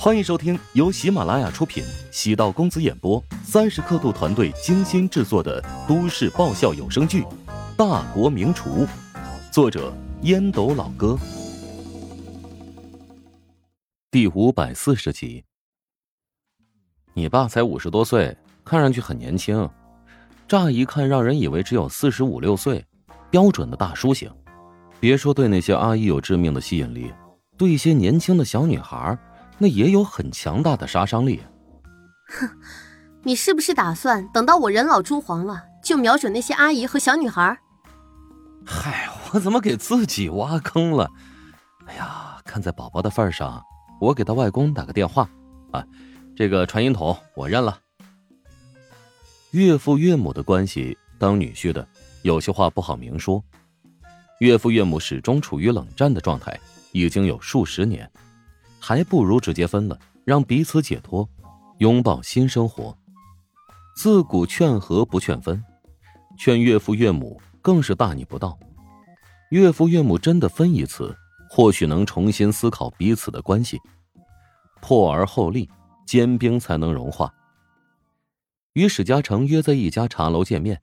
[0.00, 7.22] 欢迎收听由喜马拉雅出品、喜道公子演播、三十刻度团队精心制作的都市爆笑有声剧
[7.76, 8.86] 《大国名厨》，
[9.52, 9.92] 作者
[10.22, 11.18] 烟斗老哥，
[14.12, 15.44] 第五百四十集。
[17.12, 19.68] 你爸才五十多岁，看上去很年轻，
[20.46, 22.86] 乍一看让人以为只有四十五六岁，
[23.32, 24.30] 标准的大叔型。
[25.00, 27.12] 别说对那些阿姨有致命的吸引力，
[27.56, 29.18] 对一些年轻的小女孩。
[29.58, 31.42] 那也有很强大的杀伤力。
[32.28, 32.48] 哼，
[33.22, 37.58] 你是不是打算等到我人老珠黄了，就瞄准那些阿姨和小女孩？
[38.64, 41.10] 嗨，我怎么给自己挖坑了？
[41.86, 43.62] 哎呀，看在宝宝的份上，
[44.00, 45.28] 我给他外公打个电话
[45.72, 45.84] 啊。
[46.36, 47.80] 这个传音筒我认了。
[49.52, 51.88] 岳父岳母的关系，当女婿的
[52.22, 53.42] 有些话不好明说。
[54.40, 56.60] 岳父岳母始终处于冷战的状态，
[56.92, 58.08] 已经有数十年。
[58.80, 61.28] 还不如直接分了，让彼此解脱，
[61.78, 62.96] 拥抱新生活。
[63.96, 65.62] 自古劝和不劝分，
[66.38, 68.58] 劝岳父岳母更是大逆不道。
[69.50, 71.16] 岳父岳母真的分一次，
[71.50, 73.78] 或许能重新思考彼此的关系。
[74.80, 75.68] 破而后立，
[76.06, 77.34] 坚冰才能融化。
[78.74, 80.80] 与史嘉诚约在一家茶楼见面，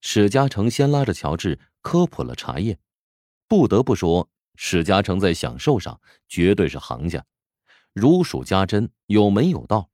[0.00, 2.78] 史嘉诚先拉着乔治科普了茶叶。
[3.46, 4.28] 不得不说。
[4.62, 7.24] 史嘉诚在享受上绝对是行家，
[7.94, 9.88] 如数家珍，有门有道，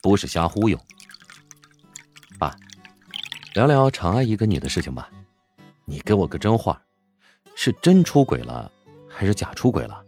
[0.00, 0.78] 不是瞎忽悠。
[2.38, 2.54] 爸，
[3.52, 5.10] 聊聊常阿姨跟你的事情吧，
[5.86, 6.80] 你给我个真话，
[7.56, 8.70] 是真出轨了，
[9.10, 10.04] 还是假出轨了？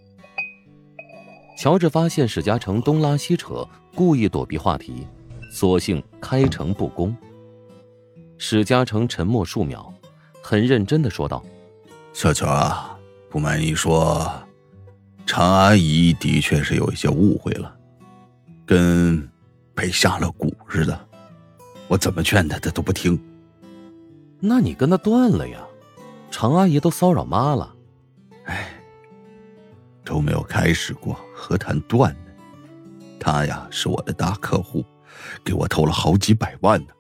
[1.59, 5.09] 乔治发现史嘉诚东拉西扯，故意躲避话题，
[5.51, 7.15] 索性开诚布公。
[8.39, 9.93] 史嘉诚沉默数秒，
[10.41, 11.45] 很认真的说道
[12.15, 12.93] ：“小乔啊。”
[13.35, 14.33] 不瞒你说，
[15.27, 17.77] 常阿姨的确是有一些误会了，
[18.65, 19.29] 跟
[19.75, 21.09] 被下了蛊似的。
[21.89, 23.21] 我怎么劝她，她都不听。
[24.39, 25.59] 那你跟她断了呀？
[26.31, 27.75] 常阿姨都骚扰妈了。
[28.45, 28.69] 哎，
[30.05, 32.31] 都没有开始过，何谈断呢？
[33.19, 34.85] 她呀是我的大客户，
[35.43, 36.93] 给我投了好几百万呢。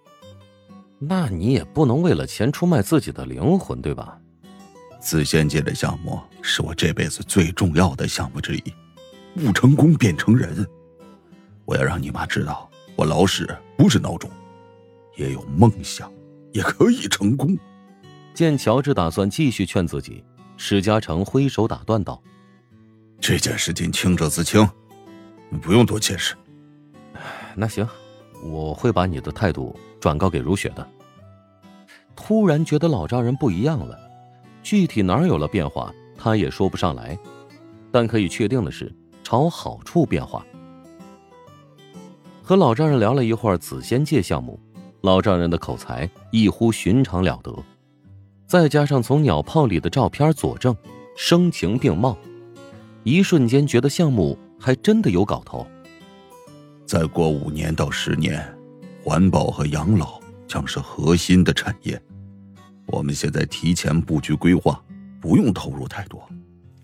[0.98, 4.18] 那你也不能为了钱出卖自己的灵魂，对吧？
[5.04, 8.74] 自仙界的项目是我这辈子最重要的项目之一，
[9.34, 10.66] 不成功便成仁。
[11.66, 14.30] 我要让你妈知道，我老史不是孬种，
[15.18, 16.10] 也有梦想，
[16.54, 17.54] 也可以成功。
[18.32, 20.24] 见乔治打算继续劝自己，
[20.56, 22.22] 史嘉诚挥手打断道
[23.20, 24.66] ：“这件事情清者自清，
[25.50, 26.34] 你不用多解释。”
[27.54, 27.86] 那行，
[28.42, 30.88] 我会把你的态度转告给如雪的。
[32.16, 34.00] 突然觉得老丈人不一样了。
[34.64, 37.16] 具体哪儿有了变化，他也说不上来，
[37.92, 38.90] 但可以确定的是，
[39.22, 40.44] 朝好处变化。
[42.42, 44.58] 和老丈人聊了一会儿紫仙界项目，
[45.02, 47.54] 老丈人的口才异乎寻常了得，
[48.46, 50.74] 再加上从鸟炮里的照片佐证，
[51.14, 52.16] 声情并茂，
[53.02, 55.66] 一瞬间觉得项目还真的有搞头。
[56.86, 58.42] 再过五年到十年，
[59.02, 62.00] 环保和养老将是核心的产业。
[62.86, 64.82] 我们现在提前布局规划，
[65.20, 66.28] 不用投入太多，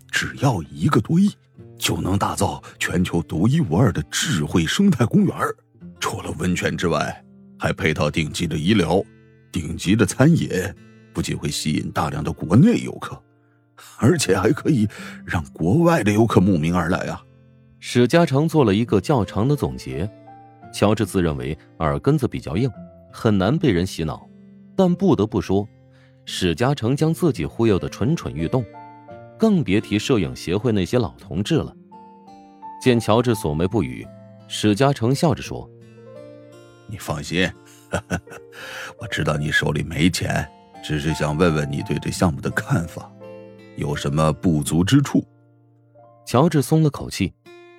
[0.09, 1.31] 只要一个多亿，
[1.77, 5.35] 就能打造全球独一无二的智慧生态公园。
[5.99, 7.23] 除了温泉之外，
[7.57, 9.01] 还配套顶级的医疗、
[9.51, 10.49] 顶级的餐饮，
[11.13, 13.21] 不仅会吸引大量的国内游客，
[13.97, 14.87] 而且还可以
[15.25, 17.23] 让国外的游客慕名而来啊！
[17.79, 20.09] 史嘉诚做了一个较长的总结。
[20.73, 22.69] 乔治自认为耳根子比较硬，
[23.11, 24.27] 很难被人洗脑，
[24.75, 25.67] 但不得不说。
[26.25, 28.63] 史嘉诚将自己忽悠的蠢蠢欲动，
[29.37, 31.75] 更别提摄影协会那些老同志了。
[32.81, 34.07] 见乔治锁眉不语，
[34.47, 35.69] 史嘉诚笑着说
[36.87, 37.49] ：“你放心，
[38.99, 40.47] 我知道你手里没钱，
[40.83, 43.11] 只是想问问你对这项目的看法，
[43.75, 45.25] 有什么不足之处。”
[46.25, 47.33] 乔治松了口气。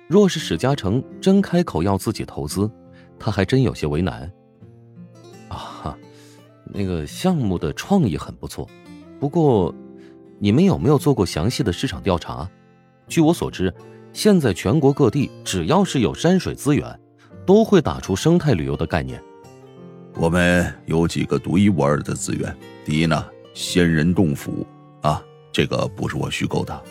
[0.09, 2.69] 若是史嘉诚真开口要自己投资，
[3.17, 4.31] 他还真有些为难。
[5.47, 5.97] 啊。
[6.73, 8.67] 那个项目的创意很不错，
[9.19, 9.73] 不过，
[10.39, 12.49] 你们有没有做过详细的市场调查？
[13.07, 13.71] 据我所知，
[14.11, 16.99] 现在全国各地只要是有山水资源，
[17.45, 19.21] 都会打出生态旅游的概念。
[20.15, 22.55] 我们有几个独一无二的资源。
[22.83, 23.23] 第一呢，
[23.53, 24.65] 仙人洞府
[25.01, 26.83] 啊，这个不是我虚构的，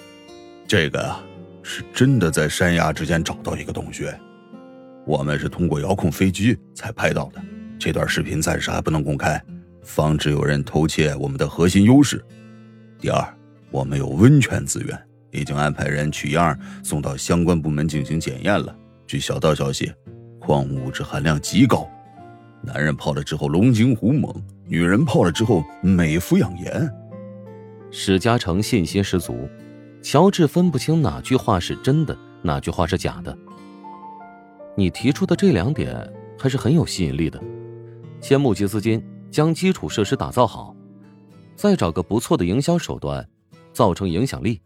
[0.67, 1.23] 这个啊
[1.63, 4.17] 是真的在山崖之间找到一个洞穴，
[5.05, 7.43] 我们是通过遥控飞机才拍到的。
[7.79, 9.43] 这段视频暂时还不能公开。
[9.83, 12.25] 防止有人偷窃我们的核心优势。
[12.99, 13.23] 第二，
[13.71, 14.99] 我们有温泉资源，
[15.31, 18.75] 已经安排人取样送到相关部门进行检验了，
[19.07, 19.93] 据小道消息，
[20.41, 21.89] 矿物质含量极高，
[22.63, 24.33] 男人泡了之后龙精虎猛，
[24.67, 26.91] 女人泡了之后美肤养颜。
[27.91, 29.49] 史嘉诚信心十足，
[30.01, 33.37] 乔治分不清哪句话是真的，哪句话是假的。
[34.75, 37.39] 你提出的这两点还是很有吸引力的，
[38.21, 40.77] 先募集资金，将基础设施打造好，
[41.57, 43.27] 再找个不错的营销手段，
[43.73, 44.61] 造成影响力。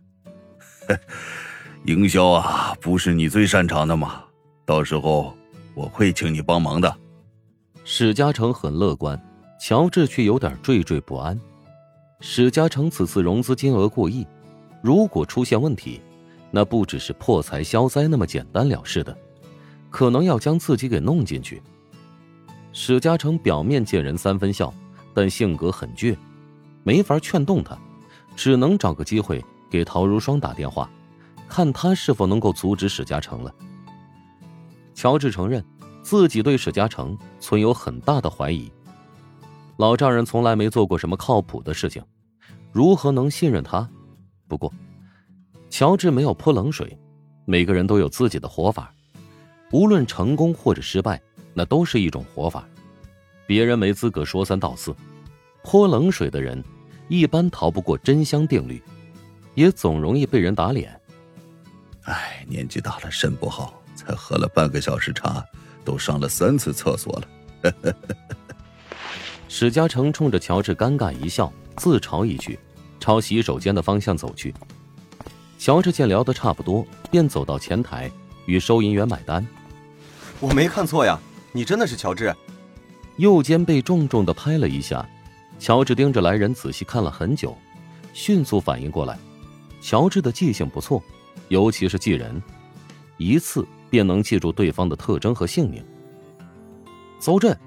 [1.87, 4.25] 营销啊，不是你最擅长的吗？
[4.65, 5.33] 到时候
[5.73, 6.93] 我会请你帮忙的。
[7.85, 9.17] 史嘉诚很乐观，
[9.61, 11.41] 乔治却有点惴惴不安。
[12.21, 14.27] 史嘉诚此次融资金额过亿，
[14.83, 16.01] 如果出现问题，
[16.51, 19.17] 那不只是破财消灾那么简单了事的。
[19.91, 21.63] 可能要将自己给弄进去。
[22.79, 24.71] 史嘉诚表面见人三分笑，
[25.15, 26.15] 但性格很倔，
[26.85, 27.75] 没法劝动他，
[28.37, 30.91] 只能找个机会给陶如霜打电话，
[31.49, 33.53] 看他是否能够阻止史嘉诚了。
[34.95, 35.65] 乔治承认
[36.03, 38.71] 自己对史嘉诚存有很大的怀疑，
[39.79, 42.05] 老丈人从来没做过什么靠谱的事情，
[42.73, 43.89] 如何能信任他？
[44.47, 44.71] 不过，
[45.71, 46.95] 乔治没有泼冷水，
[47.47, 48.93] 每个人都有自己的活法。
[49.73, 51.19] 无论成功或者失败，
[51.59, 52.69] 那都是一种活法，
[53.47, 54.95] 别人没资格说三道四。
[55.63, 56.63] 泼冷水的人，
[57.09, 58.83] 一般逃不过真香定律，
[59.55, 61.01] 也总容易被人打脸。
[62.03, 65.43] 哎，年纪大了，肾不好，才喝了半个小时茶，
[65.83, 67.95] 都上了三次厕所了。
[69.49, 72.59] 史嘉诚冲着乔治尴尬一笑，自嘲一句，
[73.01, 74.53] 朝洗手间的方向走去。
[75.59, 78.11] 乔治见聊得差不多，便走到前台。
[78.45, 79.45] 与收银员买单，
[80.39, 81.19] 我没看错呀，
[81.57, 82.37] 你真的是乔治。
[83.17, 85.09] 右肩被重重的拍了一下，
[85.59, 87.57] 乔治盯着来人仔细看了很久，
[88.13, 89.19] 迅速反应过来，
[89.81, 91.03] 乔治的记性不错，
[91.49, 92.43] 尤其是记人，
[93.17, 95.83] 一次便能记住对方的特征和姓名。
[97.19, 97.59] 邹震，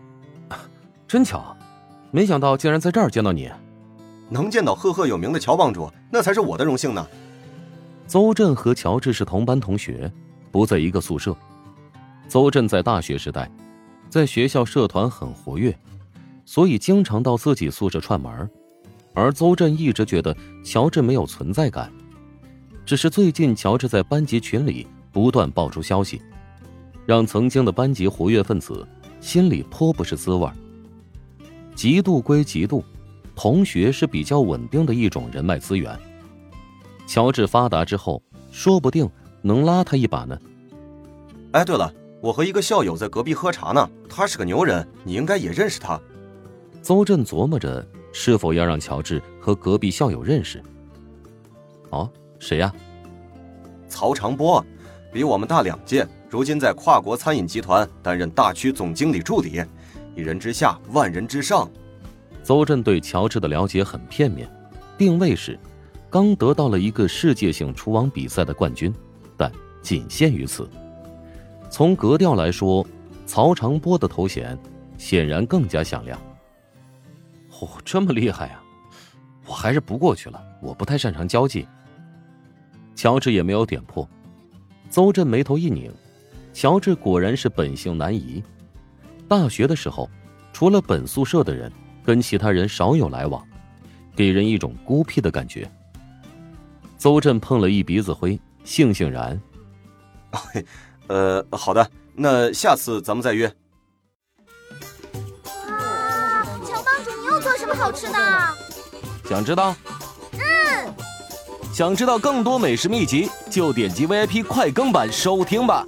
[1.07, 1.57] 真巧，
[2.12, 3.50] 没想到竟然在这儿见到你，
[4.30, 7.03] 能见到赫赫有名的乔帮主，那才是我的荣幸呢。
[8.06, 10.12] 邹震和乔治是同班同学。
[10.51, 11.36] 不在一个宿舍，
[12.27, 13.47] 邹震在大学时代，
[14.10, 15.78] 在学校社团很活跃，
[16.46, 18.50] 所以经常到自己宿舍串门
[19.14, 21.92] 而邹震一直觉得乔治没有存在感，
[22.86, 26.22] 只是最近乔治在班级群里不断爆出消息，
[27.06, 28.88] 让曾经的班级活跃分子
[29.22, 30.50] 心里颇不是滋味
[31.76, 32.84] 嫉妒归嫉妒，
[33.36, 35.98] 同学是比较稳定的一种人脉资源。
[37.08, 38.22] 乔治发达之后，
[38.52, 39.10] 说不定。
[39.42, 40.38] 能拉他一把呢？
[41.54, 41.90] 哎，对了，
[42.21, 46.00] 我和一个校友在隔壁喝茶呢，他是个牛人，你应该也认识他。
[46.81, 50.62] 邹震琢磨着是否要让乔治和隔壁校友认识。
[51.92, 52.74] 哦，谁呀？
[53.88, 54.63] 曹长波，
[55.13, 59.63] 比我们大两届，如今在跨国餐饮集团担任大区总经理助理，
[60.15, 61.69] 一人之下，万人之上。
[62.44, 64.50] 邹震对乔治的了解很片面，
[64.98, 65.57] 定位是
[66.10, 68.94] 刚得到了一个世界性厨王比赛的冠军。
[69.38, 69.50] 但
[69.81, 70.69] 仅限于此。
[71.69, 72.86] 从格调来说，
[73.25, 74.57] 曹长波的头衔
[74.98, 76.19] 显然更加响亮。
[77.60, 78.63] 哦，这么厉害啊！
[79.45, 81.68] 我还是不过去了，我不太擅长交际。
[82.95, 84.07] 乔治也没有点破。
[84.89, 85.94] 邹震眉头一拧，
[86.54, 88.44] 乔治果然是本性难移。
[89.27, 90.10] 大学的时候，
[90.51, 91.72] 除了本宿舍的人，
[92.03, 93.46] 跟其他人少有来往，
[94.15, 95.70] 给人一种孤僻的感觉。
[96.98, 98.39] 邹震碰了一鼻子灰。
[98.65, 99.41] 悻悻然，
[101.10, 103.51] 呃，好的，那下次咱们再约。
[105.68, 108.18] 哇，乔帮主，你又做什么好吃的？
[109.28, 109.75] 想知道？
[110.34, 110.39] 嗯。
[111.74, 115.86] 想知道更多美食秘籍，就点击 VIP 快更版收听吧。